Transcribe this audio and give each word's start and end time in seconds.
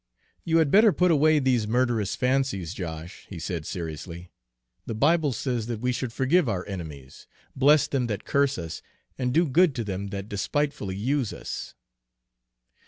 "You 0.43 0.57
had 0.57 0.71
better 0.71 0.91
put 0.91 1.11
away 1.11 1.37
these 1.37 1.67
murderous 1.67 2.15
fancies, 2.15 2.73
Josh," 2.73 3.27
he 3.29 3.37
said 3.37 3.67
seriously. 3.67 4.31
"The 4.87 4.95
Bible 4.95 5.31
says 5.31 5.67
that 5.67 5.79
we 5.79 5.91
should 5.91 6.11
'forgive 6.11 6.49
our 6.49 6.65
enemies, 6.65 7.27
bless 7.55 7.85
them 7.85 8.07
that 8.07 8.25
curse 8.25 8.57
us, 8.57 8.81
and 9.19 9.31
do 9.31 9.47
good 9.47 9.75
to 9.75 9.83
them 9.83 10.07
that 10.07 10.27
despitefully 10.27 10.95
use 10.95 11.31
us.'" 11.31 11.75